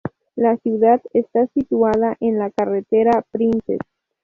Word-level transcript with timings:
La 0.35 0.57
ciudad 0.57 0.99
está 1.13 1.45
situada 1.53 2.17
en 2.21 2.39
la 2.39 2.49
Carretera 2.49 3.21
Princes. 3.29 3.77